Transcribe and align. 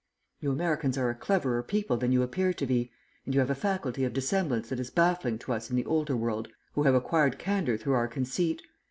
You 0.39 0.51
Americans 0.51 0.97
are 0.97 1.11
a 1.11 1.15
cleverer 1.15 1.61
people 1.61 1.95
than 1.95 2.11
you 2.11 2.23
appear 2.23 2.53
to 2.53 2.65
be, 2.65 2.91
and 3.23 3.35
you 3.35 3.39
have 3.39 3.51
a 3.51 3.53
faculty 3.53 4.03
of 4.03 4.13
dissemblance 4.13 4.69
that 4.69 4.79
is 4.79 4.89
baffling 4.89 5.37
to 5.37 5.53
us 5.53 5.69
in 5.69 5.75
the 5.75 5.85
older 5.85 6.17
world, 6.17 6.47
who 6.73 6.81
have 6.81 6.95
acquired 6.95 7.37
candour 7.37 7.77
through 7.77 7.93
our 7.93 8.07
conceit. 8.07 8.63